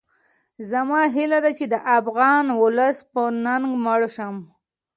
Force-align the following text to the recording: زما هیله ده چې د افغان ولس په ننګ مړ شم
زما 0.69 1.01
هیله 1.15 1.39
ده 1.43 1.51
چې 1.57 1.65
د 1.73 1.75
افغان 1.97 2.45
ولس 2.61 2.97
په 3.13 3.21
ننګ 3.45 3.65
مړ 3.83 4.01
شم 4.15 4.35